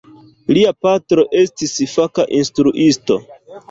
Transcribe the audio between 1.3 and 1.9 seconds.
estis